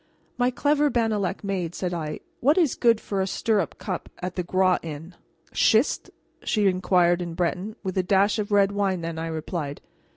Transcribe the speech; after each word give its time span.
"My 0.35 0.49
clever 0.49 0.89
Bannalec 0.89 1.43
maid," 1.43 1.75
said 1.75 1.93
I, 1.93 2.21
"what 2.39 2.57
is 2.57 2.73
good 2.73 2.99
for 2.99 3.21
a 3.21 3.27
stirrup 3.27 3.77
cup 3.77 4.09
at 4.17 4.35
the 4.35 4.41
Groix 4.41 4.79
Inn?" 4.81 5.13
"Schist?" 5.53 6.09
she 6.43 6.65
inquired 6.65 7.21
in 7.21 7.35
Breton. 7.35 7.75
"With 7.83 7.95
a 7.99 8.01
dash 8.01 8.39
of 8.39 8.51
red 8.51 8.71
wine, 8.71 9.01
then," 9.01 9.19
I 9.19 9.27
replied. 9.27 9.79